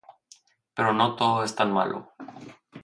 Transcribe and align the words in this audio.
Pero 0.73 0.93
no 0.95 1.15
todo 1.15 1.43
es 1.43 1.53
tan 1.55 1.71
malo. 1.71 2.11